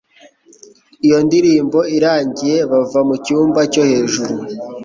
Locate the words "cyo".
3.73-3.83